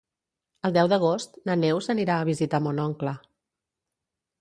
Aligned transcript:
El 0.69 0.73
deu 0.77 0.89
d'agost 0.93 1.37
na 1.51 1.57
Neus 1.65 1.91
anirà 1.97 2.17
a 2.19 2.27
visitar 2.33 2.65
mon 2.71 2.83
oncle. 2.89 3.17